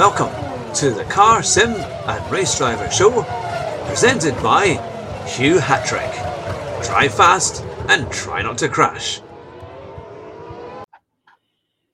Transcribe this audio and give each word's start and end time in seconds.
welcome 0.00 0.72
to 0.72 0.92
the 0.92 1.04
Car 1.04 1.42
Sim 1.42 1.74
and 1.74 2.32
Race 2.32 2.56
Driver 2.56 2.90
Show, 2.90 3.22
presented 3.86 4.34
by 4.42 4.68
Hugh 5.26 5.58
Hatrick. 5.58 6.10
Drive 6.82 7.12
fast 7.12 7.62
and 7.90 8.10
try 8.10 8.40
not 8.40 8.56
to 8.56 8.70
crash. 8.70 9.20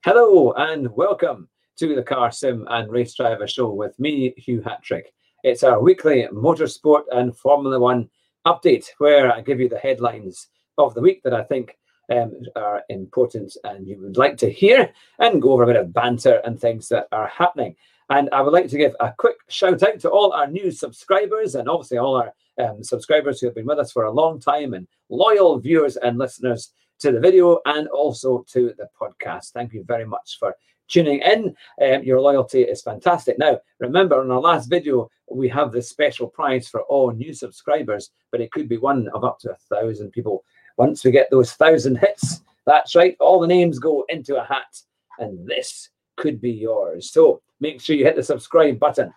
Hello 0.05 0.53
and 0.53 0.87
welcome 0.95 1.49
to 1.75 1.95
the 1.95 2.01
Car 2.01 2.31
Sim 2.31 2.65
and 2.69 2.89
Race 2.89 3.13
Driver 3.13 3.45
Show 3.45 3.73
with 3.73 3.99
me, 3.99 4.33
Hugh 4.37 4.61
Hatrick. 4.61 5.13
It's 5.43 5.63
our 5.63 5.81
weekly 5.81 6.29
motorsport 6.31 7.03
and 7.11 7.35
Formula 7.35 7.77
One 7.77 8.09
update 8.45 8.85
where 8.99 9.33
I 9.33 9.41
give 9.41 9.59
you 9.59 9.67
the 9.67 9.79
headlines 9.79 10.47
of 10.77 10.93
the 10.93 11.01
week 11.01 11.23
that 11.23 11.33
I 11.33 11.43
think 11.43 11.77
um, 12.09 12.31
are 12.55 12.83
important 12.87 13.57
and 13.65 13.85
you 13.85 13.99
would 13.99 14.15
like 14.15 14.37
to 14.37 14.49
hear 14.49 14.93
and 15.19 15.41
go 15.41 15.51
over 15.51 15.63
a 15.63 15.67
bit 15.67 15.75
of 15.75 15.91
banter 15.91 16.41
and 16.45 16.57
things 16.57 16.87
that 16.87 17.09
are 17.11 17.27
happening. 17.27 17.75
And 18.09 18.29
I 18.31 18.41
would 18.41 18.53
like 18.53 18.69
to 18.69 18.77
give 18.77 18.95
a 18.99 19.13
quick 19.17 19.37
shout 19.49 19.83
out 19.83 19.99
to 20.01 20.09
all 20.09 20.31
our 20.31 20.47
new 20.47 20.71
subscribers 20.71 21.55
and 21.55 21.67
obviously 21.67 21.97
all 21.97 22.15
our 22.15 22.33
um, 22.57 22.83
subscribers 22.83 23.39
who 23.39 23.47
have 23.47 23.55
been 23.55 23.65
with 23.65 23.79
us 23.79 23.91
for 23.91 24.05
a 24.05 24.11
long 24.11 24.39
time 24.39 24.73
and 24.73 24.87
loyal 25.09 25.59
viewers 25.59 25.97
and 25.97 26.17
listeners 26.17 26.71
to 26.99 27.11
the 27.11 27.19
video 27.19 27.59
and 27.65 27.87
also 27.89 28.45
to 28.49 28.73
the 28.77 28.87
podcast. 28.99 29.51
Thank 29.51 29.73
you 29.73 29.83
very 29.83 30.05
much 30.05 30.37
for 30.39 30.55
tuning 30.87 31.21
in. 31.21 31.55
Um, 31.81 32.03
your 32.03 32.21
loyalty 32.21 32.61
is 32.61 32.81
fantastic. 32.81 33.37
Now, 33.37 33.59
remember, 33.79 34.23
in 34.23 34.31
our 34.31 34.39
last 34.39 34.69
video, 34.69 35.09
we 35.29 35.49
have 35.49 35.71
this 35.71 35.89
special 35.89 36.27
prize 36.27 36.67
for 36.69 36.81
all 36.83 37.11
new 37.11 37.33
subscribers, 37.33 38.11
but 38.31 38.41
it 38.41 38.51
could 38.51 38.69
be 38.69 38.77
one 38.77 39.09
of 39.09 39.25
up 39.25 39.39
to 39.39 39.51
a 39.51 39.75
thousand 39.75 40.11
people 40.11 40.43
once 40.77 41.03
we 41.03 41.11
get 41.11 41.29
those 41.29 41.53
thousand 41.53 41.97
hits, 41.97 42.41
that's 42.65 42.95
right, 42.95 43.17
all 43.19 43.39
the 43.39 43.47
names 43.47 43.79
go 43.79 44.05
into 44.09 44.39
a 44.39 44.45
hat, 44.45 44.79
and 45.19 45.47
this 45.47 45.89
could 46.17 46.41
be 46.41 46.51
yours. 46.51 47.11
So 47.11 47.41
make 47.59 47.81
sure 47.81 47.95
you 47.95 48.05
hit 48.05 48.15
the 48.15 48.23
subscribe 48.23 48.79
button. 48.79 49.13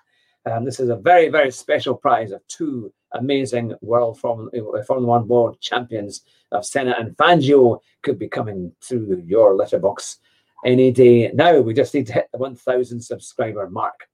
Um, 0.46 0.64
this 0.64 0.80
is 0.80 0.88
a 0.88 0.96
very, 0.96 1.28
very 1.28 1.50
special 1.50 1.94
prize 1.94 2.30
of 2.30 2.46
two 2.46 2.92
amazing 3.12 3.74
World 3.82 4.18
Formula, 4.18 4.50
uh, 4.54 4.82
Formula 4.84 5.08
One 5.08 5.28
World 5.28 5.60
Champions 5.60 6.22
of 6.52 6.64
Senna 6.64 6.94
and 6.98 7.16
Fangio 7.16 7.80
could 8.02 8.18
be 8.18 8.28
coming 8.28 8.72
through 8.80 9.22
your 9.26 9.54
letterbox 9.54 10.18
any 10.64 10.90
day 10.90 11.30
now. 11.32 11.60
We 11.60 11.74
just 11.74 11.94
need 11.94 12.06
to 12.06 12.12
hit 12.12 12.28
the 12.32 12.38
1,000 12.38 13.00
subscriber 13.00 13.68
mark. 13.68 14.08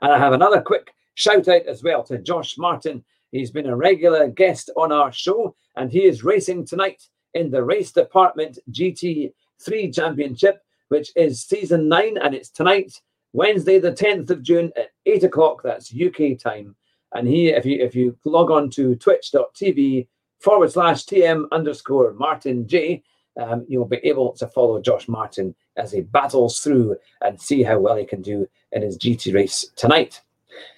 And 0.00 0.12
I 0.12 0.18
have 0.18 0.32
another 0.32 0.60
quick 0.60 0.92
shout 1.14 1.46
out 1.48 1.66
as 1.66 1.82
well 1.82 2.02
to 2.04 2.18
Josh 2.18 2.58
Martin 2.58 3.04
He's 3.32 3.50
been 3.50 3.66
a 3.66 3.74
regular 3.74 4.28
guest 4.28 4.70
on 4.76 4.92
our 4.92 5.10
show, 5.10 5.56
and 5.74 5.90
he 5.90 6.04
is 6.04 6.22
racing 6.22 6.66
tonight 6.66 7.08
in 7.32 7.50
the 7.50 7.64
Race 7.64 7.90
Department 7.90 8.58
GT3 8.70 9.94
Championship, 9.94 10.62
which 10.92 11.10
is 11.16 11.42
season 11.42 11.88
nine, 11.88 12.18
and 12.18 12.34
it's 12.34 12.50
tonight, 12.50 13.00
Wednesday, 13.32 13.78
the 13.78 13.92
10th 13.92 14.28
of 14.28 14.42
June 14.42 14.70
at 14.76 14.90
8 15.06 15.24
o'clock. 15.24 15.62
That's 15.64 15.90
UK 15.90 16.38
time. 16.38 16.76
And 17.14 17.26
he, 17.26 17.48
if 17.48 17.64
you 17.64 17.82
if 17.82 17.94
you 17.94 18.14
log 18.26 18.50
on 18.50 18.68
to 18.72 18.94
twitch.tv 18.96 20.06
forward 20.38 20.70
slash 20.70 21.06
TM 21.06 21.46
underscore 21.50 22.12
Martin 22.12 22.68
J, 22.68 23.02
um, 23.40 23.64
you'll 23.68 23.86
be 23.86 24.04
able 24.04 24.32
to 24.32 24.46
follow 24.48 24.82
Josh 24.82 25.08
Martin 25.08 25.54
as 25.78 25.92
he 25.92 26.02
battles 26.02 26.60
through 26.60 26.96
and 27.22 27.40
see 27.40 27.62
how 27.62 27.78
well 27.78 27.96
he 27.96 28.04
can 28.04 28.20
do 28.20 28.46
in 28.72 28.82
his 28.82 28.98
GT 28.98 29.32
race 29.32 29.64
tonight. 29.76 30.20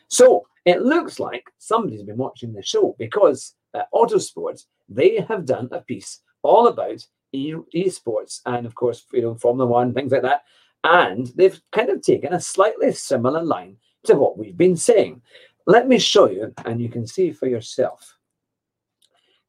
So 0.07 0.47
it 0.65 0.83
looks 0.83 1.19
like 1.19 1.45
somebody's 1.59 2.05
been 2.05 2.19
watching 2.19 2.53
the 2.53 2.62
show 2.62 2.95
because 3.01 3.57
uh, 3.75 3.83
Autosport, 3.92 4.65
they 4.89 5.27
have 5.29 5.45
done 5.45 5.69
a 5.73 5.81
piece 5.81 6.20
all 6.45 6.69
about 6.69 7.05
esports 7.35 8.41
and, 8.47 8.67
of 8.67 8.75
course, 8.75 9.05
you 9.13 9.23
know, 9.23 9.35
Formula 9.35 9.69
One, 9.69 9.93
things 9.93 10.13
like 10.13 10.23
that. 10.23 10.45
And 10.85 11.29
they've 11.35 11.61
kind 11.73 11.91
of 11.91 12.03
taken 12.03 12.35
a 12.35 12.41
slightly 12.41 12.93
similar 12.93 13.43
line 13.43 13.77
to 14.05 14.15
what 14.15 14.39
we've 14.39 14.57
been 14.57 14.77
saying. 14.77 15.23
Let 15.67 15.89
me 15.89 15.99
show 15.99 16.29
you, 16.29 16.53
and 16.64 16.81
you 16.81 16.89
can 16.89 17.07
see 17.07 17.33
for 17.33 17.47
yourself. 17.47 18.19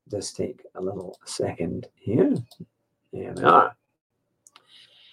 Just 0.09 0.35
take 0.35 0.63
a 0.75 0.81
little 0.81 1.17
second 1.25 1.87
here. 1.95 2.35
There 3.11 3.33
we 3.35 3.43
are. 3.43 3.75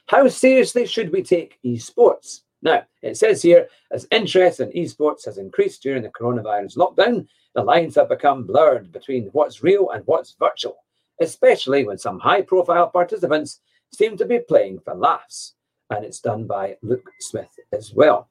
How 0.06 0.28
seriously 0.28 0.86
should 0.86 1.10
we 1.10 1.22
take 1.22 1.58
esports? 1.64 2.42
Now, 2.62 2.84
it 3.02 3.16
says 3.16 3.42
here, 3.42 3.66
as 3.90 4.06
interest 4.12 4.60
in 4.60 4.70
esports 4.70 5.24
has 5.24 5.38
increased 5.38 5.82
during 5.82 6.02
the 6.02 6.10
coronavirus 6.10 6.76
lockdown, 6.76 7.26
the 7.54 7.62
lines 7.62 7.96
have 7.96 8.08
become 8.08 8.46
blurred 8.46 8.92
between 8.92 9.30
what's 9.32 9.62
real 9.62 9.90
and 9.90 10.06
what's 10.06 10.36
virtual, 10.38 10.81
especially 11.20 11.84
when 11.84 11.98
some 11.98 12.18
high 12.18 12.42
profile 12.42 12.88
participants 12.88 13.60
seem 13.92 14.16
to 14.16 14.24
be 14.24 14.38
playing 14.40 14.80
for 14.80 14.94
laughs. 14.94 15.54
And 15.90 16.04
it's 16.04 16.20
done 16.20 16.46
by 16.46 16.76
Luke 16.82 17.10
Smith 17.20 17.50
as 17.72 17.92
well. 17.92 18.30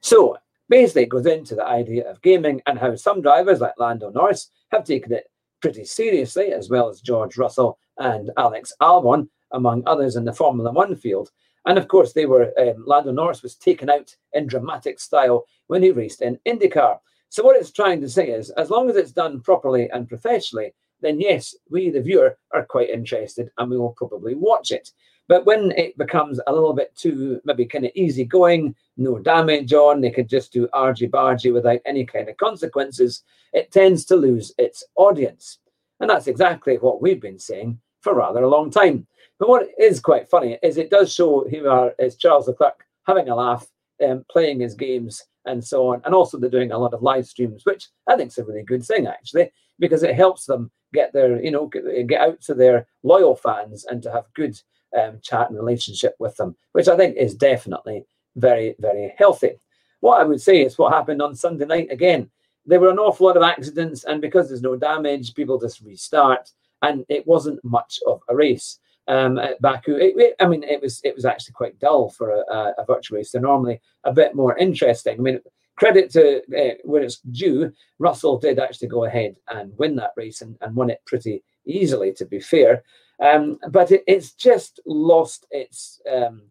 So 0.00 0.38
basically, 0.68 1.02
it 1.02 1.10
goes 1.10 1.26
into 1.26 1.54
the 1.54 1.66
idea 1.66 2.08
of 2.10 2.22
gaming 2.22 2.62
and 2.66 2.78
how 2.78 2.94
some 2.96 3.20
drivers 3.20 3.60
like 3.60 3.74
Lando 3.78 4.10
Norris 4.10 4.50
have 4.72 4.84
taken 4.84 5.12
it 5.12 5.30
pretty 5.60 5.84
seriously, 5.84 6.52
as 6.52 6.70
well 6.70 6.88
as 6.88 7.00
George 7.00 7.36
Russell 7.36 7.78
and 7.98 8.30
Alex 8.36 8.72
Albon, 8.80 9.28
among 9.52 9.82
others 9.86 10.16
in 10.16 10.24
the 10.24 10.32
Formula 10.32 10.72
One 10.72 10.96
field, 10.96 11.30
and 11.66 11.78
of 11.78 11.88
course, 11.88 12.12
they 12.12 12.26
were 12.26 12.52
um, 12.60 12.84
Lando 12.86 13.10
Norris 13.10 13.42
was 13.42 13.54
taken 13.54 13.88
out 13.88 14.14
in 14.32 14.46
dramatic 14.46 15.00
style 15.00 15.44
when 15.68 15.82
he 15.82 15.90
raced 15.90 16.22
in 16.22 16.38
IndyCar. 16.46 16.98
So 17.30 17.42
what 17.42 17.56
it's 17.56 17.72
trying 17.72 18.00
to 18.02 18.08
say 18.08 18.28
is, 18.28 18.50
as 18.50 18.70
long 18.70 18.90
as 18.90 18.96
it's 18.96 19.12
done 19.12 19.40
properly 19.40 19.88
and 19.90 20.08
professionally, 20.08 20.74
then 21.04 21.20
yes, 21.20 21.54
we 21.70 21.90
the 21.90 22.00
viewer 22.00 22.36
are 22.52 22.64
quite 22.64 22.90
interested, 22.90 23.50
and 23.58 23.70
we 23.70 23.78
will 23.78 23.94
probably 23.96 24.34
watch 24.34 24.70
it. 24.70 24.90
But 25.26 25.46
when 25.46 25.72
it 25.72 25.96
becomes 25.96 26.40
a 26.46 26.52
little 26.52 26.74
bit 26.74 26.94
too 26.96 27.40
maybe 27.44 27.64
kind 27.64 27.86
of 27.86 27.92
easy 27.94 28.24
going, 28.24 28.74
no 28.96 29.18
damage 29.18 29.72
on, 29.72 30.00
they 30.00 30.10
could 30.10 30.28
just 30.28 30.52
do 30.52 30.68
argy 30.72 31.08
bargy 31.08 31.52
without 31.52 31.80
any 31.86 32.04
kind 32.04 32.28
of 32.28 32.36
consequences, 32.36 33.22
it 33.52 33.72
tends 33.72 34.04
to 34.06 34.16
lose 34.16 34.52
its 34.58 34.84
audience. 34.96 35.58
And 36.00 36.10
that's 36.10 36.26
exactly 36.26 36.76
what 36.76 37.00
we've 37.00 37.20
been 37.20 37.38
saying 37.38 37.80
for 38.02 38.14
rather 38.14 38.42
a 38.42 38.48
long 38.48 38.70
time. 38.70 39.06
But 39.38 39.48
what 39.48 39.68
is 39.78 39.98
quite 40.00 40.28
funny 40.28 40.58
is 40.62 40.76
it 40.76 40.90
does 40.90 41.12
show 41.12 41.48
who 41.48 41.68
are 41.68 41.94
is 41.98 42.16
Charles 42.16 42.46
Leclerc 42.46 42.84
having 43.06 43.28
a 43.28 43.34
laugh, 43.34 43.66
um, 44.06 44.24
playing 44.30 44.60
his 44.60 44.74
games 44.74 45.24
and 45.46 45.64
so 45.64 45.92
on, 45.92 46.02
and 46.04 46.14
also 46.14 46.38
they're 46.38 46.50
doing 46.50 46.72
a 46.72 46.78
lot 46.78 46.94
of 46.94 47.02
live 47.02 47.26
streams, 47.26 47.64
which 47.64 47.88
I 48.08 48.16
think 48.16 48.28
is 48.28 48.38
a 48.38 48.44
really 48.44 48.62
good 48.62 48.84
thing 48.84 49.06
actually, 49.06 49.50
because 49.78 50.02
it 50.02 50.14
helps 50.14 50.46
them 50.46 50.70
get 50.92 51.12
their 51.12 51.42
you 51.42 51.50
know 51.50 51.66
get, 51.66 52.20
out 52.20 52.40
to 52.42 52.54
their 52.54 52.86
loyal 53.02 53.36
fans 53.36 53.84
and 53.84 54.02
to 54.02 54.12
have 54.12 54.32
good 54.34 54.58
um, 54.98 55.18
chat 55.22 55.50
and 55.50 55.58
relationship 55.58 56.14
with 56.18 56.36
them, 56.36 56.56
which 56.72 56.88
I 56.88 56.96
think 56.96 57.16
is 57.16 57.34
definitely 57.34 58.04
very 58.36 58.74
very 58.78 59.14
healthy. 59.16 59.52
What 60.00 60.20
I 60.20 60.24
would 60.24 60.40
say 60.40 60.62
is 60.62 60.78
what 60.78 60.92
happened 60.92 61.22
on 61.22 61.34
Sunday 61.34 61.66
night 61.66 61.90
again. 61.90 62.30
There 62.66 62.80
were 62.80 62.90
an 62.90 62.98
awful 62.98 63.26
lot 63.26 63.36
of 63.36 63.42
accidents, 63.42 64.04
and 64.04 64.22
because 64.22 64.48
there's 64.48 64.62
no 64.62 64.74
damage, 64.74 65.34
people 65.34 65.60
just 65.60 65.82
restart, 65.82 66.50
and 66.80 67.04
it 67.10 67.26
wasn't 67.26 67.62
much 67.62 68.00
of 68.06 68.22
a 68.28 68.34
race 68.34 68.78
um, 69.08 69.38
at 69.38 69.60
Baku. 69.60 69.96
It, 69.96 70.14
it, 70.16 70.34
I 70.40 70.46
mean, 70.46 70.62
it 70.62 70.80
was 70.80 71.00
it 71.04 71.14
was 71.14 71.24
actually 71.24 71.52
quite 71.52 71.78
dull 71.78 72.10
for 72.10 72.30
a, 72.30 72.74
a, 72.78 72.84
virtual 72.86 73.16
race. 73.16 73.30
They're 73.30 73.40
normally 73.40 73.80
a 74.04 74.12
bit 74.12 74.34
more 74.34 74.56
interesting. 74.56 75.18
I 75.18 75.22
mean, 75.22 75.40
credit 75.76 76.10
to 76.12 76.38
uh, 76.38 76.74
when 76.84 77.02
it's 77.02 77.20
due, 77.20 77.72
Russell 77.98 78.38
did 78.38 78.58
actually 78.58 78.88
go 78.88 79.04
ahead 79.04 79.36
and 79.48 79.76
win 79.78 79.96
that 79.96 80.12
race 80.16 80.40
and, 80.40 80.56
and 80.60 80.74
won 80.74 80.90
it 80.90 81.02
pretty 81.06 81.42
easily, 81.66 82.12
to 82.14 82.24
be 82.24 82.40
fair. 82.40 82.82
Um, 83.20 83.58
but 83.70 83.92
it, 83.92 84.02
it's 84.06 84.32
just 84.32 84.80
lost 84.86 85.46
its 85.50 86.00
um, 86.10 86.42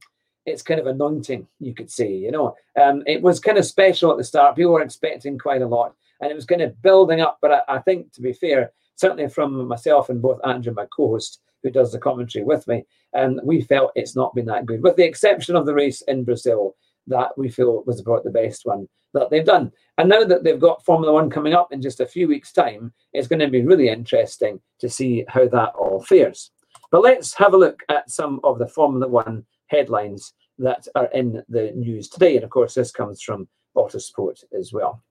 its 0.45 0.61
kind 0.61 0.79
of 0.79 0.87
anointing, 0.87 1.47
you 1.59 1.73
could 1.73 1.89
say. 1.89 2.11
You 2.11 2.31
know, 2.31 2.55
um, 2.81 3.03
it 3.07 3.21
was 3.21 3.39
kind 3.39 3.57
of 3.57 3.65
special 3.65 4.11
at 4.11 4.17
the 4.17 4.23
start. 4.23 4.55
People 4.55 4.73
were 4.73 4.81
expecting 4.81 5.37
quite 5.37 5.61
a 5.61 5.67
lot, 5.67 5.95
and 6.21 6.31
it 6.31 6.35
was 6.35 6.45
kind 6.45 6.61
of 6.61 6.81
building 6.81 7.21
up. 7.21 7.39
But 7.41 7.51
I, 7.51 7.75
I 7.75 7.79
think, 7.79 8.11
to 8.13 8.21
be 8.21 8.33
fair, 8.33 8.71
certainly 8.95 9.27
from 9.29 9.67
myself 9.67 10.09
and 10.09 10.21
both 10.21 10.39
Andrew, 10.45 10.73
my 10.73 10.85
co-host, 10.95 11.39
who 11.63 11.71
does 11.71 11.91
the 11.91 11.99
commentary 11.99 12.43
with 12.43 12.67
me, 12.67 12.83
and 13.13 13.39
we 13.43 13.61
felt 13.61 13.91
it's 13.95 14.15
not 14.15 14.35
been 14.35 14.45
that 14.45 14.65
good, 14.65 14.83
with 14.83 14.95
the 14.97 15.05
exception 15.05 15.55
of 15.55 15.65
the 15.65 15.73
race 15.73 16.01
in 16.03 16.23
Brazil 16.23 16.75
that 17.07 17.37
we 17.37 17.49
feel 17.49 17.83
was 17.85 17.99
about 17.99 18.23
the 18.23 18.29
best 18.29 18.65
one 18.65 18.87
that 19.13 19.29
they've 19.29 19.45
done. 19.45 19.71
And 19.97 20.09
now 20.09 20.23
that 20.23 20.43
they've 20.43 20.59
got 20.59 20.83
Formula 20.85 21.13
One 21.13 21.29
coming 21.29 21.53
up 21.53 21.71
in 21.71 21.81
just 21.81 21.99
a 21.99 22.05
few 22.05 22.27
weeks' 22.27 22.51
time, 22.51 22.93
it's 23.13 23.27
going 23.27 23.39
to 23.39 23.47
be 23.47 23.61
really 23.61 23.89
interesting 23.89 24.59
to 24.79 24.89
see 24.89 25.25
how 25.27 25.47
that 25.49 25.73
all 25.75 26.03
fares. 26.03 26.51
But 26.91 27.03
let's 27.03 27.33
have 27.35 27.53
a 27.53 27.57
look 27.57 27.83
at 27.89 28.09
some 28.09 28.39
of 28.43 28.59
the 28.59 28.67
Formula 28.67 29.07
One 29.07 29.45
headlines 29.67 30.33
that 30.59 30.87
are 30.95 31.07
in 31.07 31.43
the 31.49 31.71
news 31.75 32.07
today. 32.07 32.35
And 32.35 32.43
of 32.43 32.49
course, 32.49 32.73
this 32.73 32.91
comes 32.91 33.21
from 33.21 33.47
Autosport 33.75 34.43
as 34.57 34.71
well. 34.73 35.03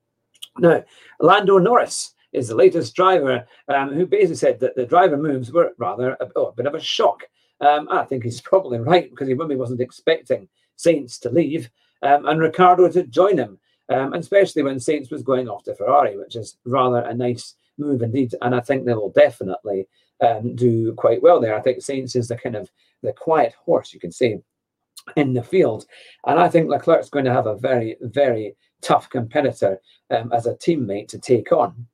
Now, 0.59 0.85
Lando 1.21 1.59
Norris 1.59 2.15
is 2.33 2.49
the 2.49 2.55
latest 2.55 2.95
driver 2.95 3.47
um, 3.69 3.93
who 3.93 4.07
basically 4.07 4.37
said 4.37 4.61
that 4.61 4.75
the 4.77 4.87
driver 4.87 5.17
moves 5.17 5.53
were 5.53 5.73
rather 5.79 6.17
a, 6.21 6.29
oh, 6.37 6.47
a 6.47 6.53
bit 6.53 6.67
of 6.67 6.75
a 6.75 6.81
shock. 6.81 7.25
Um, 7.61 7.89
I 7.91 8.05
think 8.05 8.25
he's 8.25 8.41
probably 8.53 8.79
right 8.79 9.11
because 9.11 9.29
he 9.29 9.35
maybe 9.35 9.57
wasn't 9.57 9.81
expecting 9.81 10.49
Sainz 10.79 11.21
to 11.21 11.31
leave 11.31 11.71
um, 12.03 12.27
and 12.27 12.41
Ricciardo 12.41 12.89
to 12.89 13.05
join 13.05 13.39
him, 13.39 13.59
um, 13.89 14.15
especially 14.15 14.63
when 14.63 14.77
Sainz 14.77 15.11
was 15.11 15.23
going 15.23 15.49
off 15.49 15.65
to 15.65 15.75
Ferrari, 15.75 16.17
which 16.17 16.37
is 16.37 16.57
rather 16.65 16.99
a 16.99 17.15
nice 17.15 17.55
move 17.79 18.03
indeed. 18.03 18.35
And 18.43 18.55
I 18.55 18.61
think 18.61 18.85
they 18.85 18.95
will 18.95 19.11
definitely 19.13 19.87
um, 20.21 20.55
do 20.57 20.93
quite 20.95 21.23
well 21.23 21.41
there. 21.41 21.57
I 21.57 21.61
think 21.61 21.79
Sainz 21.79 22.17
is 22.17 22.29
the 22.29 22.37
kind 22.37 22.57
of 22.57 22.71
the 23.03 23.13
quiet 23.13 23.55
horse, 23.65 23.93
you 23.93 24.01
can 24.01 24.13
say. 24.13 24.41
in 25.17 25.35
the 25.35 25.43
field. 25.43 25.87
And 26.27 26.39
I 26.39 26.49
think 26.49 26.69
Leclerc's 26.69 27.11
going 27.11 27.25
to 27.25 27.33
have 27.33 27.47
a 27.47 27.57
very, 27.57 27.97
very 28.01 28.55
tough 28.81 29.09
competitor 29.11 29.81
um, 30.11 30.33
as 30.33 30.47
a 30.47 30.55
teammate 30.55 31.09
to 31.09 31.19
take 31.19 31.53
on. 31.53 31.87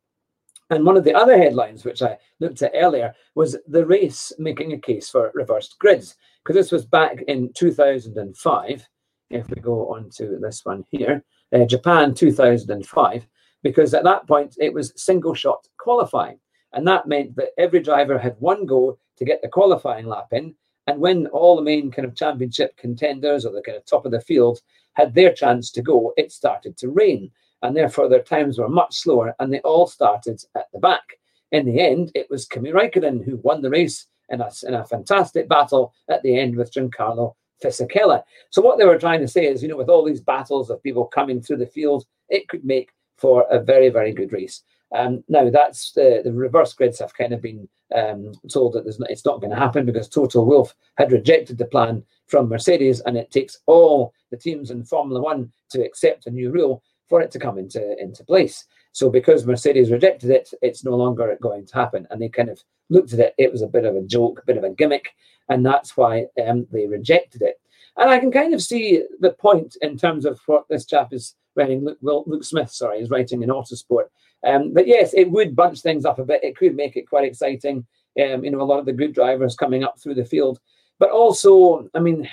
And 0.70 0.84
one 0.84 0.96
of 0.96 1.04
the 1.04 1.14
other 1.14 1.38
headlines, 1.38 1.84
which 1.84 2.02
I 2.02 2.18
looked 2.40 2.60
at 2.62 2.72
earlier, 2.74 3.14
was 3.34 3.56
the 3.68 3.86
race 3.86 4.32
making 4.38 4.72
a 4.72 4.78
case 4.78 5.08
for 5.08 5.30
reversed 5.34 5.78
grids. 5.78 6.16
Because 6.44 6.56
this 6.56 6.72
was 6.72 6.84
back 6.84 7.22
in 7.26 7.52
2005. 7.54 8.88
If 9.30 9.48
we 9.48 9.56
go 9.56 9.92
on 9.92 10.10
to 10.16 10.38
this 10.40 10.64
one 10.64 10.84
here, 10.90 11.24
uh, 11.52 11.64
Japan 11.64 12.14
2005, 12.14 13.26
because 13.62 13.94
at 13.94 14.04
that 14.04 14.26
point 14.26 14.56
it 14.58 14.72
was 14.72 14.92
single 14.96 15.34
shot 15.34 15.66
qualifying. 15.78 16.38
And 16.72 16.86
that 16.86 17.08
meant 17.08 17.34
that 17.36 17.50
every 17.58 17.80
driver 17.80 18.18
had 18.18 18.36
one 18.38 18.66
go 18.66 18.98
to 19.16 19.24
get 19.24 19.40
the 19.42 19.48
qualifying 19.48 20.06
lap 20.06 20.28
in. 20.32 20.54
And 20.86 21.00
when 21.00 21.26
all 21.28 21.56
the 21.56 21.62
main 21.62 21.90
kind 21.90 22.06
of 22.06 22.14
championship 22.14 22.76
contenders 22.76 23.44
or 23.44 23.52
the 23.52 23.62
kind 23.62 23.76
of 23.76 23.84
top 23.84 24.06
of 24.06 24.12
the 24.12 24.20
field 24.20 24.60
had 24.94 25.14
their 25.14 25.32
chance 25.32 25.70
to 25.72 25.82
go, 25.82 26.12
it 26.16 26.32
started 26.32 26.76
to 26.78 26.88
rain. 26.88 27.30
And 27.62 27.76
therefore, 27.76 28.08
their 28.08 28.22
times 28.22 28.58
were 28.58 28.68
much 28.68 28.94
slower 28.96 29.34
and 29.38 29.52
they 29.52 29.60
all 29.60 29.86
started 29.86 30.42
at 30.54 30.66
the 30.72 30.78
back. 30.78 31.18
In 31.50 31.66
the 31.66 31.80
end, 31.80 32.12
it 32.14 32.28
was 32.30 32.46
Kimi 32.46 32.70
Raikkonen 32.70 33.24
who 33.24 33.36
won 33.38 33.62
the 33.62 33.70
race 33.70 34.06
in 34.28 34.40
a, 34.40 34.50
in 34.66 34.74
a 34.74 34.84
fantastic 34.84 35.48
battle 35.48 35.94
at 36.08 36.22
the 36.22 36.38
end 36.38 36.56
with 36.56 36.72
Giancarlo 36.72 37.34
Fisichella. 37.62 38.22
So, 38.50 38.62
what 38.62 38.78
they 38.78 38.84
were 38.84 38.98
trying 38.98 39.20
to 39.20 39.28
say 39.28 39.46
is, 39.46 39.62
you 39.62 39.68
know, 39.68 39.76
with 39.76 39.88
all 39.88 40.04
these 40.04 40.20
battles 40.20 40.70
of 40.70 40.82
people 40.82 41.06
coming 41.06 41.40
through 41.40 41.56
the 41.56 41.66
field, 41.66 42.04
it 42.28 42.48
could 42.48 42.64
make 42.64 42.90
for 43.16 43.46
a 43.50 43.58
very, 43.58 43.88
very 43.88 44.12
good 44.12 44.32
race. 44.32 44.62
Um, 44.94 45.24
now, 45.28 45.50
that's 45.50 45.92
the, 45.92 46.22
the 46.24 46.32
reverse 46.32 46.72
grids 46.72 46.98
have 47.00 47.14
kind 47.14 47.32
of 47.32 47.42
been 47.42 47.68
um, 47.94 48.32
told 48.50 48.74
that 48.74 48.86
not, 48.98 49.10
it's 49.10 49.24
not 49.24 49.40
going 49.40 49.50
to 49.50 49.56
happen 49.56 49.84
because 49.84 50.08
Toto 50.08 50.42
Wolff 50.42 50.74
had 50.96 51.12
rejected 51.12 51.58
the 51.58 51.66
plan 51.66 52.04
from 52.26 52.48
Mercedes, 52.48 53.00
and 53.00 53.16
it 53.16 53.30
takes 53.30 53.58
all 53.66 54.14
the 54.30 54.36
teams 54.36 54.70
in 54.70 54.84
Formula 54.84 55.20
One 55.20 55.52
to 55.70 55.84
accept 55.84 56.26
a 56.26 56.30
new 56.30 56.50
rule 56.50 56.82
for 57.08 57.20
it 57.20 57.30
to 57.32 57.38
come 57.38 57.58
into, 57.58 57.96
into 58.00 58.24
place. 58.24 58.64
So, 58.92 59.10
because 59.10 59.46
Mercedes 59.46 59.90
rejected 59.90 60.30
it, 60.30 60.50
it's 60.62 60.84
no 60.84 60.96
longer 60.96 61.36
going 61.40 61.66
to 61.66 61.74
happen. 61.74 62.06
And 62.10 62.20
they 62.20 62.28
kind 62.28 62.48
of 62.48 62.62
looked 62.90 63.12
at 63.12 63.20
it, 63.20 63.34
it 63.38 63.52
was 63.52 63.62
a 63.62 63.66
bit 63.66 63.84
of 63.84 63.96
a 63.96 64.02
joke, 64.02 64.40
a 64.40 64.46
bit 64.46 64.56
of 64.56 64.64
a 64.64 64.70
gimmick, 64.70 65.14
and 65.48 65.64
that's 65.64 65.96
why 65.96 66.26
um, 66.46 66.66
they 66.72 66.86
rejected 66.86 67.42
it. 67.42 67.60
And 67.96 68.10
I 68.10 68.18
can 68.18 68.30
kind 68.30 68.54
of 68.54 68.62
see 68.62 69.02
the 69.20 69.32
point 69.32 69.76
in 69.82 69.96
terms 69.98 70.24
of 70.24 70.40
what 70.46 70.66
this 70.68 70.86
chap 70.86 71.12
is 71.12 71.34
writing, 71.56 71.84
Luke, 72.00 72.24
Luke 72.26 72.44
Smith, 72.44 72.70
sorry, 72.70 73.00
is 73.00 73.10
writing 73.10 73.42
in 73.42 73.50
Autosport. 73.50 74.04
Um, 74.46 74.72
but 74.72 74.86
yes, 74.86 75.14
it 75.14 75.30
would 75.30 75.56
bunch 75.56 75.80
things 75.80 76.04
up 76.04 76.18
a 76.18 76.24
bit. 76.24 76.44
It 76.44 76.56
could 76.56 76.76
make 76.76 76.96
it 76.96 77.08
quite 77.08 77.24
exciting. 77.24 77.84
Um, 78.22 78.44
you 78.44 78.50
know, 78.50 78.60
a 78.60 78.62
lot 78.62 78.78
of 78.78 78.86
the 78.86 78.92
good 78.92 79.14
drivers 79.14 79.56
coming 79.56 79.82
up 79.82 79.98
through 79.98 80.14
the 80.14 80.24
field. 80.24 80.60
But 80.98 81.10
also, 81.10 81.88
I 81.94 81.98
mean, 82.00 82.28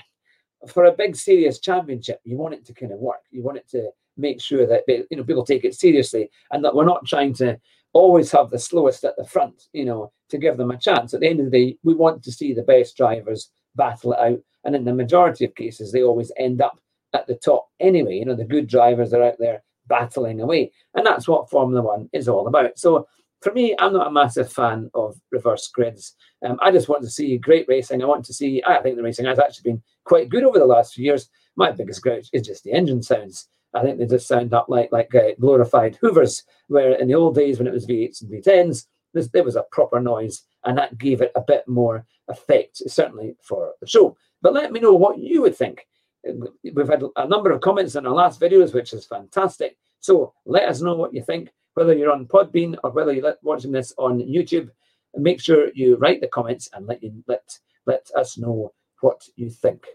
for 0.68 0.86
a 0.86 0.92
big 0.92 1.16
serious 1.16 1.60
championship, 1.60 2.22
you 2.24 2.38
want 2.38 2.54
it 2.54 2.66
to 2.66 2.74
kind 2.74 2.92
of 2.92 3.00
work. 3.00 3.22
You 3.32 3.44
want 3.44 3.58
it 3.58 3.68
to 3.70 3.90
make 4.18 4.42
sure 4.42 4.66
that 4.66 4.84
you 4.88 5.18
know 5.18 5.24
people 5.24 5.46
take 5.46 5.66
it 5.66 5.76
seriously 5.76 6.30
and 6.52 6.64
that 6.64 6.76
we're 6.76 6.86
not 6.86 7.06
trying 7.06 7.34
to 7.34 7.60
always 7.94 8.30
have 8.32 8.50
the 8.50 8.60
slowest 8.60 9.06
at 9.06 9.16
the 9.16 9.24
front, 9.24 9.64
you 9.72 9.86
know, 9.86 10.12
to 10.30 10.38
give 10.38 10.58
them 10.58 10.72
a 10.72 10.78
chance. 10.78 11.14
At 11.14 11.22
the 11.22 11.30
end 11.30 11.40
of 11.40 11.46
the 11.46 11.52
day, 11.52 11.78
we 11.84 11.94
want 11.94 12.24
to 12.24 12.32
see 12.32 12.54
the 12.54 12.62
best 12.62 12.98
drivers 12.98 13.50
battle 13.76 14.12
it 14.12 14.20
out. 14.20 14.40
And 14.66 14.76
in 14.76 14.84
the 14.84 14.94
majority 14.94 15.46
of 15.46 15.56
cases, 15.56 15.92
they 15.92 16.04
always 16.04 16.32
end 16.38 16.62
up 16.62 16.78
at 17.14 17.26
the 17.26 17.36
top 17.36 17.70
anyway. 17.80 18.18
You 18.18 18.26
know, 18.26 18.36
the 18.36 18.44
good 18.44 18.68
drivers 18.68 19.14
are 19.14 19.24
out 19.24 19.38
there 19.40 19.64
battling 19.88 20.42
away. 20.42 20.74
And 20.94 21.06
that's 21.06 21.28
what 21.28 21.50
Formula 21.50 21.82
One 21.82 22.10
is 22.12 22.28
all 22.28 22.48
about. 22.48 22.78
So 22.78 23.08
for 23.42 23.54
me, 23.54 23.76
I'm 23.80 23.94
not 23.94 24.08
a 24.08 24.12
massive 24.12 24.52
fan 24.52 24.90
of 24.94 25.16
reverse 25.32 25.70
grids. 25.70 26.16
Um, 26.46 26.58
I 26.62 26.72
just 26.72 26.90
want 26.90 27.04
to 27.04 27.10
see 27.10 27.38
great 27.38 27.66
racing. 27.70 28.02
I 28.02 28.08
want 28.08 28.26
to 28.26 28.34
see, 28.34 28.62
I 28.68 28.82
think 28.82 28.98
the 28.98 29.04
racing 29.04 29.26
has 29.26 29.40
actually 29.40 29.72
been 29.72 29.84
quite 30.04 30.30
good 30.30 30.44
over 30.44 30.60
the 30.60 30.66
last 30.66 30.96
few 30.96 31.06
years. 31.06 31.30
My 31.56 31.72
biggest 31.72 32.02
grouch 32.02 32.28
is 32.34 32.46
just 32.46 32.64
the 32.64 32.74
engine 32.74 33.02
sounds. 33.04 33.48
I 33.76 33.84
think 33.84 34.00
they 34.00 34.06
just 34.06 34.28
sound 34.28 34.54
up 34.54 34.68
like 34.70 34.92
like 34.92 35.14
uh, 35.14 35.34
glorified 35.40 35.98
Hoovers, 36.02 36.44
where 36.68 36.94
in 36.94 37.08
the 37.08 37.16
old 37.16 37.36
days 37.36 37.58
when 37.58 37.68
it 37.68 37.74
was 37.74 37.86
V8s 37.86 38.22
and 38.22 38.32
V10s, 38.32 38.86
there 39.32 39.44
was 39.44 39.56
a 39.56 39.66
proper 39.72 40.00
noise, 40.00 40.44
and 40.64 40.78
that 40.78 40.98
gave 40.98 41.22
it 41.22 41.32
a 41.36 41.42
bit 41.42 41.68
more 41.68 42.06
effect, 42.28 42.78
certainly 42.88 43.36
for 43.42 43.74
the 43.82 43.88
show. 43.88 44.18
But 44.42 44.54
let 44.54 44.72
me 44.72 44.80
know 44.80 44.94
what 44.94 45.20
you 45.20 45.42
would 45.42 45.56
think. 45.56 45.88
We've 46.24 46.88
had 46.88 47.04
a 47.16 47.28
number 47.28 47.52
of 47.52 47.62
comments 47.62 47.96
in 47.96 48.06
our 48.06 48.14
last 48.14 48.40
videos, 48.40 48.74
which 48.74 48.94
is 48.94 49.06
fantastic. 49.06 49.78
So 50.00 50.34
let 50.46 50.68
us 50.68 50.82
know 50.82 50.96
what 50.96 51.14
you 51.14 51.24
think, 51.24 51.50
whether 51.76 51.94
you're 51.94 52.12
on 52.12 52.28
Podbean 52.28 52.76
or 52.84 52.92
whether 52.92 53.14
you're 53.14 53.36
watching 53.44 53.72
this 53.72 53.94
on 53.98 54.20
YouTube. 54.20 54.70
Make 55.16 55.40
sure 55.40 55.70
you 55.74 55.96
write 55.98 56.22
the 56.22 56.28
comments 56.28 56.70
and 56.74 56.88
let 56.88 57.02
you 57.02 57.24
let 57.28 57.58
let 57.86 58.10
us 58.16 58.38
know 58.38 58.74
what 59.02 59.24
you 59.36 59.50
think. 59.50 59.86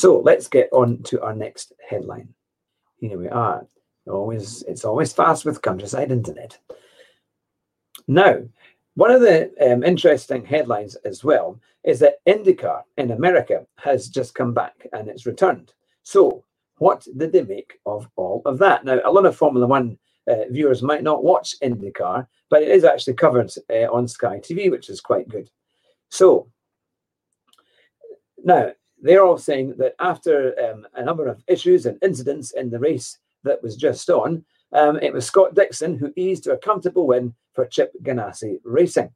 So 0.00 0.18
let's 0.20 0.48
get 0.48 0.70
on 0.72 1.02
to 1.02 1.20
our 1.20 1.34
next 1.34 1.74
headline. 1.86 2.32
Here 3.00 3.18
we 3.18 3.28
are. 3.28 3.66
Always, 4.08 4.62
it's 4.62 4.86
always 4.86 5.12
fast 5.12 5.44
with 5.44 5.60
countryside 5.60 6.10
internet. 6.10 6.56
Now, 8.08 8.38
one 8.94 9.10
of 9.10 9.20
the 9.20 9.52
um, 9.60 9.84
interesting 9.84 10.42
headlines 10.42 10.94
as 11.04 11.22
well 11.22 11.60
is 11.84 11.98
that 11.98 12.24
IndyCar 12.26 12.80
in 12.96 13.10
America 13.10 13.66
has 13.76 14.08
just 14.08 14.34
come 14.34 14.54
back 14.54 14.86
and 14.94 15.06
it's 15.06 15.26
returned. 15.26 15.74
So, 16.02 16.44
what 16.78 17.06
did 17.18 17.32
they 17.32 17.42
make 17.42 17.78
of 17.84 18.08
all 18.16 18.40
of 18.46 18.56
that? 18.56 18.86
Now, 18.86 19.00
a 19.04 19.12
lot 19.12 19.26
of 19.26 19.36
Formula 19.36 19.66
One 19.66 19.98
uh, 20.26 20.44
viewers 20.50 20.80
might 20.80 21.02
not 21.02 21.24
watch 21.24 21.60
IndyCar, 21.60 22.26
but 22.48 22.62
it 22.62 22.70
is 22.70 22.84
actually 22.84 23.16
covered 23.16 23.52
uh, 23.68 23.92
on 23.92 24.08
Sky 24.08 24.38
TV, 24.38 24.70
which 24.70 24.88
is 24.88 25.02
quite 25.02 25.28
good. 25.28 25.50
So, 26.08 26.48
now 28.42 28.72
they're 29.02 29.24
all 29.24 29.38
saying 29.38 29.74
that 29.78 29.94
after 29.98 30.54
um, 30.62 30.86
a 30.94 31.04
number 31.04 31.26
of 31.26 31.42
issues 31.46 31.86
and 31.86 31.98
incidents 32.02 32.52
in 32.52 32.70
the 32.70 32.78
race 32.78 33.18
that 33.44 33.62
was 33.62 33.76
just 33.76 34.08
on, 34.10 34.44
um, 34.72 34.98
it 34.98 35.12
was 35.12 35.26
Scott 35.26 35.54
Dixon 35.54 35.98
who 35.98 36.12
eased 36.16 36.44
to 36.44 36.52
a 36.52 36.58
comfortable 36.58 37.06
win 37.06 37.34
for 37.54 37.66
Chip 37.66 37.92
Ganassi 38.02 38.58
Racing. 38.64 39.10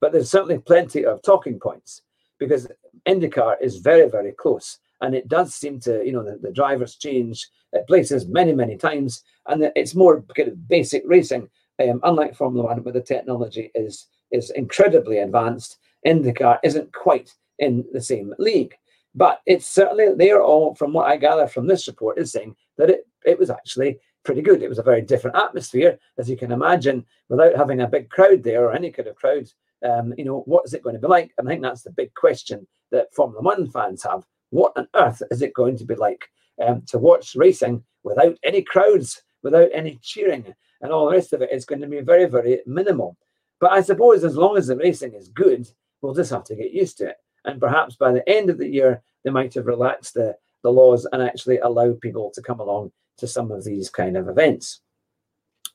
But 0.00 0.12
there's 0.12 0.30
certainly 0.30 0.58
plenty 0.58 1.04
of 1.04 1.22
talking 1.22 1.58
points 1.58 2.02
because 2.38 2.68
IndyCar 3.06 3.56
is 3.60 3.78
very, 3.78 4.08
very 4.08 4.32
close. 4.32 4.78
And 5.02 5.14
it 5.14 5.28
does 5.28 5.54
seem 5.54 5.80
to, 5.80 6.04
you 6.04 6.12
know, 6.12 6.22
the, 6.22 6.38
the 6.40 6.52
drivers 6.52 6.96
change 6.96 7.48
places 7.86 8.26
many, 8.26 8.52
many 8.52 8.76
times. 8.76 9.22
And 9.46 9.70
it's 9.74 9.94
more 9.94 10.22
kind 10.36 10.48
of 10.48 10.68
basic 10.68 11.02
racing, 11.06 11.48
um, 11.82 12.00
unlike 12.02 12.34
Formula 12.34 12.66
One, 12.66 12.82
where 12.82 12.92
the 12.92 13.00
technology 13.00 13.70
is, 13.74 14.06
is 14.30 14.50
incredibly 14.50 15.18
advanced. 15.18 15.78
IndyCar 16.06 16.58
isn't 16.62 16.92
quite 16.92 17.34
in 17.58 17.84
the 17.92 18.00
same 18.00 18.34
league. 18.38 18.74
But 19.14 19.40
it's 19.46 19.66
certainly, 19.66 20.14
they 20.14 20.30
are 20.30 20.42
all, 20.42 20.74
from 20.74 20.92
what 20.92 21.08
I 21.08 21.16
gather 21.16 21.46
from 21.46 21.66
this 21.66 21.88
report, 21.88 22.18
is 22.18 22.32
saying 22.32 22.54
that 22.78 22.90
it, 22.90 23.06
it 23.24 23.38
was 23.38 23.50
actually 23.50 23.98
pretty 24.24 24.42
good. 24.42 24.62
It 24.62 24.68
was 24.68 24.78
a 24.78 24.84
very 24.84 25.02
different 25.02 25.36
atmosphere, 25.36 25.98
as 26.18 26.28
you 26.28 26.36
can 26.36 26.52
imagine, 26.52 27.04
without 27.28 27.56
having 27.56 27.80
a 27.80 27.88
big 27.88 28.08
crowd 28.10 28.42
there 28.42 28.64
or 28.64 28.72
any 28.72 28.90
kind 28.90 29.08
of 29.08 29.16
crowd. 29.16 29.48
Um, 29.84 30.14
you 30.16 30.24
know, 30.24 30.42
what 30.46 30.64
is 30.64 30.74
it 30.74 30.82
going 30.82 30.94
to 30.94 31.00
be 31.00 31.08
like? 31.08 31.32
And 31.38 31.48
I 31.48 31.52
think 31.52 31.62
that's 31.62 31.82
the 31.82 31.90
big 31.90 32.14
question 32.14 32.66
that 32.92 33.12
Formula 33.14 33.42
One 33.42 33.68
fans 33.70 34.02
have. 34.04 34.24
What 34.50 34.72
on 34.76 34.88
earth 34.94 35.22
is 35.30 35.42
it 35.42 35.54
going 35.54 35.76
to 35.78 35.84
be 35.84 35.94
like 35.94 36.28
um, 36.64 36.82
to 36.88 36.98
watch 36.98 37.34
racing 37.34 37.82
without 38.02 38.36
any 38.42 38.62
crowds, 38.62 39.22
without 39.42 39.70
any 39.72 39.98
cheering, 40.02 40.54
and 40.82 40.92
all 40.92 41.06
the 41.06 41.16
rest 41.16 41.32
of 41.32 41.40
it? 41.40 41.50
It's 41.50 41.64
going 41.64 41.80
to 41.80 41.86
be 41.86 42.00
very, 42.00 42.26
very 42.26 42.60
minimal. 42.66 43.16
But 43.58 43.72
I 43.72 43.80
suppose 43.80 44.24
as 44.24 44.36
long 44.36 44.56
as 44.56 44.66
the 44.66 44.76
racing 44.76 45.14
is 45.14 45.28
good, 45.28 45.66
we'll 46.02 46.14
just 46.14 46.30
have 46.30 46.44
to 46.44 46.56
get 46.56 46.72
used 46.72 46.98
to 46.98 47.08
it. 47.08 47.16
And 47.44 47.60
perhaps 47.60 47.96
by 47.96 48.12
the 48.12 48.28
end 48.28 48.50
of 48.50 48.58
the 48.58 48.68
year, 48.68 49.02
they 49.24 49.30
might 49.30 49.54
have 49.54 49.66
relaxed 49.66 50.14
the, 50.14 50.36
the 50.62 50.70
laws 50.70 51.06
and 51.10 51.22
actually 51.22 51.58
allow 51.58 51.92
people 51.94 52.30
to 52.34 52.42
come 52.42 52.60
along 52.60 52.92
to 53.18 53.26
some 53.26 53.50
of 53.50 53.64
these 53.64 53.90
kind 53.90 54.16
of 54.16 54.28
events. 54.28 54.80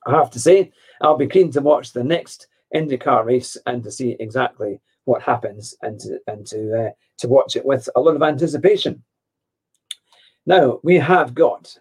I 0.05 0.11
have 0.11 0.29
to 0.31 0.39
say, 0.39 0.71
I'll 1.01 1.17
be 1.17 1.27
keen 1.27 1.51
to 1.51 1.61
watch 1.61 1.91
the 1.91 2.03
next 2.03 2.47
IndyCar 2.75 3.25
race 3.25 3.57
and 3.65 3.83
to 3.83 3.91
see 3.91 4.15
exactly 4.19 4.79
what 5.05 5.21
happens 5.21 5.75
and 5.81 5.99
to, 5.99 6.19
and 6.27 6.45
to, 6.47 6.87
uh, 6.87 6.91
to 7.19 7.27
watch 7.27 7.55
it 7.55 7.65
with 7.65 7.87
a 7.95 7.99
lot 7.99 8.15
of 8.15 8.23
anticipation. 8.23 9.03
Now, 10.45 10.79
we 10.83 10.95
have 10.95 11.33
got, 11.33 11.75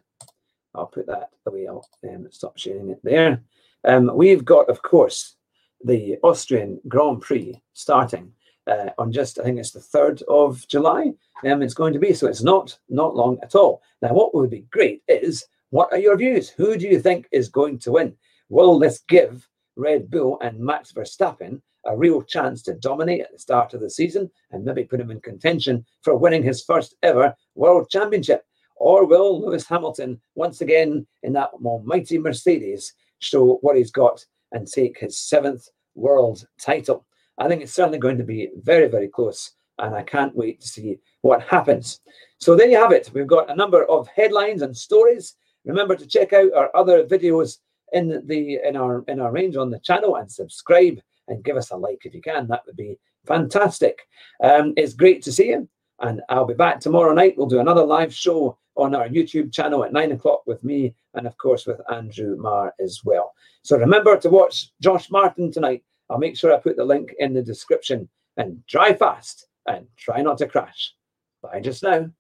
I'll 0.74 0.86
put 0.86 1.06
that 1.06 1.30
away, 1.46 1.66
I'll 1.66 1.86
um, 2.08 2.28
stop 2.30 2.58
sharing 2.58 2.90
it 2.90 3.00
there. 3.02 3.42
Um, 3.84 4.10
we've 4.14 4.44
got, 4.44 4.70
of 4.70 4.80
course, 4.82 5.36
the 5.84 6.18
Austrian 6.22 6.80
Grand 6.88 7.20
Prix 7.20 7.60
starting 7.74 8.32
uh, 8.66 8.90
on 8.99 9.12
just 9.12 9.38
I 9.38 9.44
think 9.44 9.59
it's 9.59 9.73
the 9.73 9.80
third 9.80 10.23
of 10.28 10.66
July. 10.68 11.12
Um, 11.44 11.62
it's 11.62 11.75
going 11.75 11.92
to 11.92 11.99
be 11.99 12.14
so 12.14 12.26
it's 12.26 12.42
not 12.42 12.78
not 12.88 13.16
long 13.16 13.38
at 13.42 13.54
all. 13.54 13.83
Now, 14.02 14.12
what 14.12 14.35
would 14.35 14.50
be 14.50 14.66
great 14.71 15.02
is 15.09 15.47
what 15.71 15.92
are 15.92 15.99
your 15.99 16.16
views? 16.16 16.49
Who 16.50 16.76
do 16.76 16.87
you 16.87 17.00
think 17.00 17.26
is 17.33 17.49
going 17.49 17.78
to 17.80 17.92
win? 17.92 18.16
Will 18.49 18.78
this 18.78 19.02
give 19.09 19.49
Red 19.76 20.11
Bull 20.11 20.38
and 20.40 20.59
Max 20.59 20.92
Verstappen 20.92 21.61
a 21.87 21.97
real 21.97 22.23
chance 22.23 22.62
to 22.62 22.75
dominate 22.75 23.23
at 23.23 23.33
the 23.33 23.38
start 23.38 23.75
of 23.75 23.80
the 23.80 23.90
season 23.90 24.30
and 24.52 24.64
maybe 24.64 24.85
put 24.85 25.00
him 25.00 25.11
in 25.11 25.21
contention 25.21 25.85
for 26.02 26.16
winning 26.16 26.42
his 26.42 26.62
first 26.62 26.94
ever 27.02 27.35
world 27.54 27.90
championship? 27.90 28.44
Or 28.76 29.06
will 29.06 29.40
Lewis 29.40 29.66
Hamilton 29.66 30.21
once 30.35 30.61
again 30.61 31.06
in 31.23 31.33
that 31.35 31.50
almighty 31.64 32.18
Mercedes 32.18 32.92
show 33.18 33.59
what 33.61 33.76
he's 33.76 33.90
got 33.90 34.25
and 34.52 34.66
take 34.66 34.99
his 34.99 35.18
seventh 35.18 35.68
world 35.94 36.47
title? 36.61 37.04
I 37.38 37.48
think 37.48 37.62
it's 37.62 37.74
certainly 37.74 37.98
going 37.98 38.18
to 38.18 38.24
be 38.24 38.50
very, 38.62 38.88
very 38.88 39.08
close 39.08 39.52
and 39.78 39.94
I 39.94 40.02
can't 40.02 40.36
wait 40.36 40.60
to 40.60 40.68
see 40.68 40.98
what 41.22 41.42
happens. 41.42 42.00
So 42.38 42.54
there 42.54 42.68
you 42.68 42.78
have 42.78 42.92
it. 42.92 43.10
We've 43.12 43.26
got 43.26 43.50
a 43.50 43.56
number 43.56 43.84
of 43.84 44.08
headlines 44.08 44.62
and 44.62 44.76
stories. 44.76 45.34
Remember 45.64 45.96
to 45.96 46.06
check 46.06 46.32
out 46.32 46.52
our 46.52 46.70
other 46.76 47.04
videos 47.04 47.58
in 47.92 48.22
the 48.26 48.58
in 48.64 48.76
our 48.76 49.04
in 49.08 49.20
our 49.20 49.32
range 49.32 49.56
on 49.56 49.70
the 49.70 49.78
channel 49.80 50.16
and 50.16 50.30
subscribe 50.30 51.00
and 51.28 51.44
give 51.44 51.56
us 51.56 51.70
a 51.70 51.76
like 51.76 52.02
if 52.04 52.14
you 52.14 52.20
can. 52.20 52.46
That 52.48 52.62
would 52.66 52.76
be 52.76 52.98
fantastic. 53.26 54.00
Um, 54.42 54.74
it's 54.76 54.92
great 54.92 55.22
to 55.22 55.32
see 55.32 55.48
you, 55.48 55.68
and 56.00 56.20
I'll 56.28 56.44
be 56.44 56.54
back 56.54 56.80
tomorrow 56.80 57.14
night. 57.14 57.34
We'll 57.36 57.46
do 57.46 57.60
another 57.60 57.84
live 57.84 58.14
show 58.14 58.58
on 58.76 58.94
our 58.94 59.08
YouTube 59.08 59.52
channel 59.52 59.84
at 59.84 59.92
nine 59.92 60.12
o'clock 60.12 60.42
with 60.46 60.62
me 60.64 60.94
and 61.14 61.26
of 61.26 61.38
course 61.38 61.66
with 61.66 61.80
Andrew 61.92 62.36
Marr 62.36 62.74
as 62.80 63.02
well. 63.04 63.32
So 63.62 63.78
remember 63.78 64.16
to 64.16 64.28
watch 64.28 64.72
Josh 64.80 65.10
Martin 65.10 65.52
tonight. 65.52 65.84
I'll 66.11 66.18
make 66.18 66.37
sure 66.37 66.54
I 66.54 66.58
put 66.58 66.76
the 66.76 66.84
link 66.84 67.14
in 67.18 67.32
the 67.32 67.42
description 67.42 68.08
and 68.37 68.64
drive 68.66 68.99
fast 68.99 69.46
and 69.66 69.87
try 69.96 70.20
not 70.23 70.38
to 70.38 70.46
crash. 70.46 70.94
Bye 71.42 71.61
just 71.61 71.82
now. 71.82 72.11